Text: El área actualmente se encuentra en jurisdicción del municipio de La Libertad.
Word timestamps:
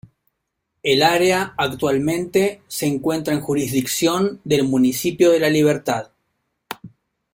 El 0.81 1.03
área 1.03 1.53
actualmente 1.59 2.63
se 2.67 2.87
encuentra 2.87 3.35
en 3.35 3.41
jurisdicción 3.41 4.41
del 4.43 4.63
municipio 4.63 5.29
de 5.29 5.39
La 5.39 5.51
Libertad. 5.51 6.09